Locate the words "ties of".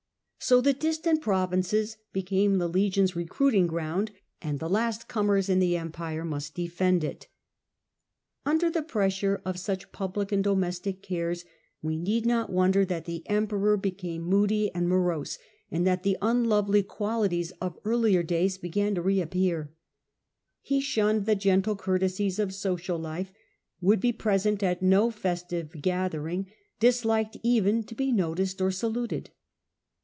17.29-17.77